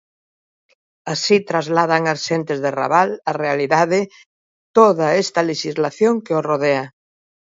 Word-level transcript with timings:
Así 1.13 1.37
trasladan 1.49 2.03
as 2.13 2.19
xentes 2.27 2.59
de 2.63 2.71
Rabal 2.79 3.09
á 3.31 3.31
realidade 3.43 3.99
toda 4.77 5.07
esta 5.23 5.41
lexislación 5.49 6.13
que 6.25 6.33
os 6.39 6.47
rodea. 6.51 6.85